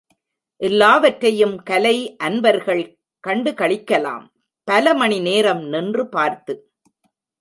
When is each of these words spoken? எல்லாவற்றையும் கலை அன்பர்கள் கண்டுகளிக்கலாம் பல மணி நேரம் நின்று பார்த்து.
எல்லாவற்றையும் 0.61 1.53
கலை 1.63 2.15
அன்பர்கள் 2.17 2.83
கண்டுகளிக்கலாம் 3.27 4.25
பல 4.67 4.93
மணி 4.93 5.19
நேரம் 5.19 5.63
நின்று 5.67 6.09
பார்த்து. 6.09 6.55